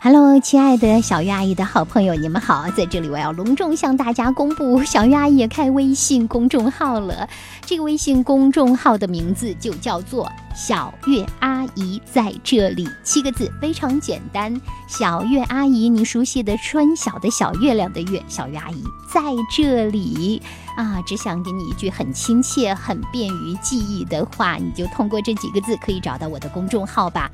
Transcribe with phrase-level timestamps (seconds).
[0.00, 2.70] Hello，亲爱的小鱼阿姨的好朋友，你们好！
[2.70, 7.28] 在这里，我要隆重向大家公布，小鱼阿姨也开微信公众号了。
[7.66, 14.60] 这个微信公众号的名字就叫做“小月阿姨在这里”，七个字，非常简单。
[14.88, 19.20] 小月阿姨，你熟悉的春晓的小月亮的月，小月阿姨在
[19.54, 20.42] 这里
[20.76, 21.00] 啊！
[21.06, 27.30] 只想给你一句很亲切、很便于记忆的话，你就通过这几个字可以找到我的公众号吧。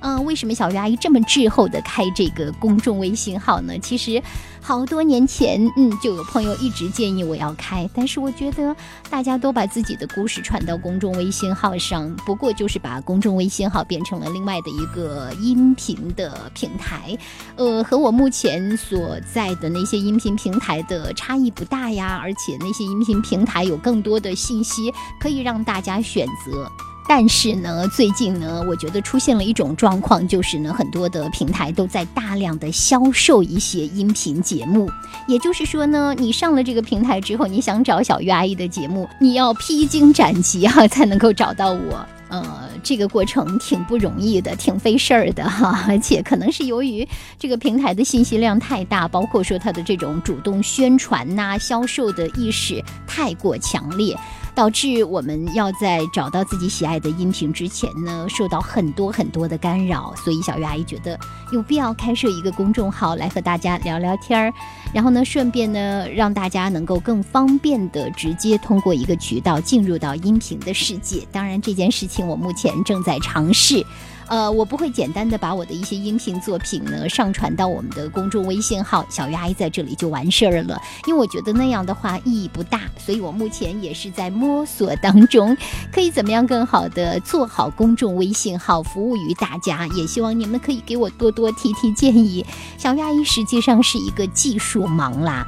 [0.00, 3.76] 嗯，为什么小月阿姨这么滞后的开这个公众微信号呢？
[3.80, 4.22] 其实
[4.60, 8.76] 好多年前，嗯，就有朋友一直建议我要开，但是我觉得
[9.10, 17.16] 大家都把自己的故事传到公众微信号上，不过就是把公众微信号变成了另外的一个音频的平台，
[17.56, 26.70] 呃，和我目前所在的那些音频平台的差异不大呀，而且那些音频平台有更多的信息可以让大家选择。
[27.10, 34.90] 但是呢，最近呢，我觉得出现了一种状况，就是呢，很多的平台都在大量的销售一些音频节目。
[35.26, 42.06] 也就是说呢，你上了这个平台之后，你想找小鱼阿姨的节目，你要披荆斩棘啊，才能够找到我。
[42.28, 45.84] 呃，这个过程挺不容易的，挺费事儿的哈。
[45.88, 47.06] 而且可能是由于
[47.38, 54.16] 这个平台的信息量太大，包括说它的这种主动宣传呐、销售的意识太过强烈。
[54.58, 61.16] 导致我们要在找到自己喜爱的音频之前呢，受到很多很多的干扰，所以小鱼阿姨觉得
[61.52, 64.52] 有必要开设一个公众号来和大家聊聊天儿，
[64.92, 71.24] 然后呢，顺便呢，让大家能够更方便的直接通过一个渠道进入到音频的世界。
[71.30, 73.86] 当然，这件事情我目前正在尝试。
[74.28, 85.56] 呃，我不会简单的把我的一些音频作品呢上传到我们的公众微信号“小鱼阿姨”在这里就完事儿了，因为我觉得那样的话意义不大，所以我目前也是在摸索当中，
[85.90, 89.86] 可以怎么样更好的做好公众微信号，服务于大家。
[89.88, 92.44] 也希望你们可以给我多多提提建议。
[92.76, 95.46] 小鱼阿姨实际上是一个技术盲啦。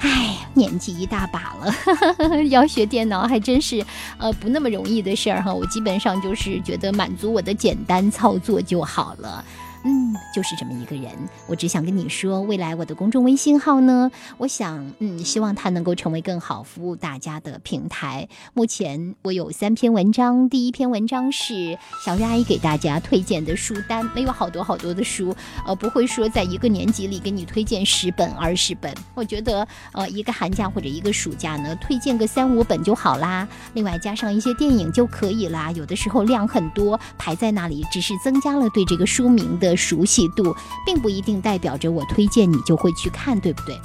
[0.00, 1.74] 哎，年纪一大把了，
[2.50, 3.84] 要学电脑还真是，
[4.18, 5.52] 呃，不那么容易的事儿哈。
[5.52, 9.44] 我基本上就是觉得满足我的简单操作就好了。
[9.88, 11.12] 嗯，就是这么一个人。
[11.46, 18.28] 我只想跟你说，未来我的公众微信号呢，我想，嗯，希望它能够成为更好服务大家的平台。
[18.52, 25.32] 目前我有三篇文章，第一篇文章是小鱼阿姨给大家推荐的书单，没有好多好多的书，
[25.64, 28.92] 呃，不会说在一个年级里给你推荐十本、二十本。
[29.14, 33.46] 我觉得，呃，一个寒假或者一个暑假呢，推荐个三五本就好啦。
[33.74, 35.70] 另外加上一些电影就可以啦。
[35.70, 39.75] 有的时候量很多排在那里，只是增加了对这个书名的。
[39.76, 40.54] 熟悉度
[40.84, 43.78] 并不一定代表着我推荐你就会去看，对不对？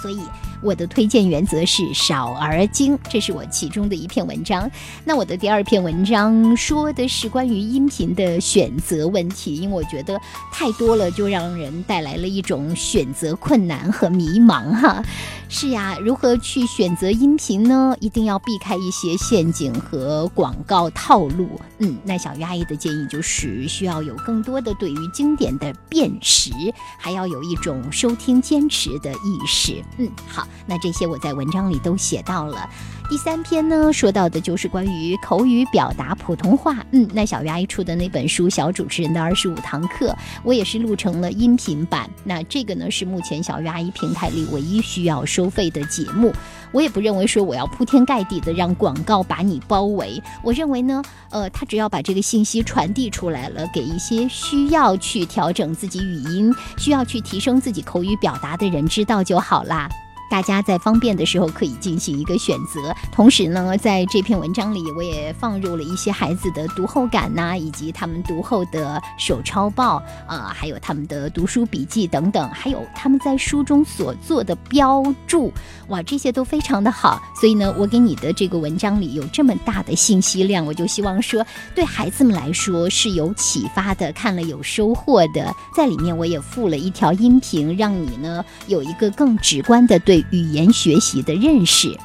[0.00, 0.18] 所以。
[0.62, 4.68] 我的推荐原则是少而精，这是我其中的一篇文章。
[5.04, 10.18] 那我的第二篇文章说的是关于音频的选择问题，因为我觉得
[10.50, 15.04] 太多了，就让人带来了一种选择困难和迷茫哈。
[15.48, 17.94] 是呀，如何去选择音频呢？
[18.00, 21.60] 一定要避开一些陷阱和广告套路。
[21.78, 26.50] 嗯，那小鱼阿姨的建议就是需要有更多的对于经典的辨识，
[26.98, 29.84] 还要有一种收听坚持的意识。
[29.98, 30.46] 嗯，好。
[30.66, 32.68] 那这些我在文章里都写到了。
[33.08, 36.84] 第三篇呢，说到的就是关于口语表达普通话。
[36.90, 40.08] 嗯，那小鱼阿姨出的那本书《小主持人的二十五堂课》，
[40.42, 42.10] 我也是录成了音频版。
[42.24, 46.32] 那这个呢，是目前小鱼阿姨平台里唯一需要收费的节目。
[46.72, 50.20] 我也不认为说我要铺天盖地的让广告把你包围。
[50.42, 51.00] 我认为呢，
[51.30, 59.88] 呃，他只要把这个信息传递出来了，给一些需要去调整自己语音、需要去提升自己口语表达的人知道就好啦。
[60.28, 75.52] 大家在方便的时候可以进行一个选择，同时呢，在这篇文章里我也放入了一些孩子的读后感呐，以及他们读后的手抄报啊，还有他们的读书笔记等等，还有他们在书中所做的标注，
[75.88, 77.22] 哇，这些都非常的好。
[77.40, 85.54] 所以呢，我给你的这个文章里有这么大的信息量，我就希望说对孩子们来说是有启发的，看了有收获的。
[85.74, 90.15] 在里面我也附了一条音频，让你呢有一个更直观的对。
[90.30, 91.96] 语言学习的认识，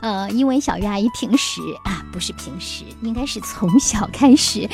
[0.00, 4.68] 呃，因为小鱼阿姨平时啊，不是平时，应该是从小开始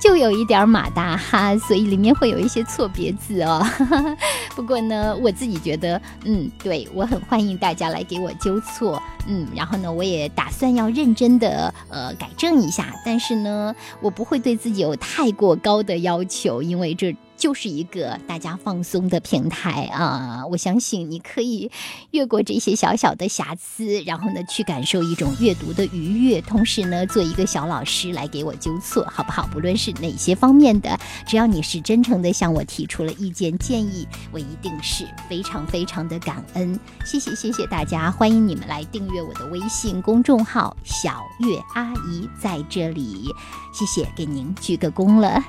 [0.00, 3.66] 就有一点马大哈，所以里面会有一些错别字哦。
[4.56, 17.14] 不过呢，我自己觉得，嗯，对我很欢迎大家来给我纠错，嗯，然后呢，我也打算要认真的呃改正一下，但是呢，我不会对自己有太过高的要求，因为这。
[17.40, 20.44] 就是一个大家放松的平台啊！
[20.50, 21.70] 我相信你可以
[22.10, 29.48] 越过这些小小的瑕疵，然后呢，去感受一种阅读的愉悦，同时呢，做一个小老师来给我纠错，好不好？
[29.50, 36.78] 不论是哪些方面的，只要你是真诚的向我提出了意见建议，我一定是非常非常的感恩。
[37.06, 43.30] 谢谢谢谢大家，欢迎你们来订阅我的微信公众号“小月阿姨”在这里，
[43.72, 45.42] 谢谢，给您鞠个躬了。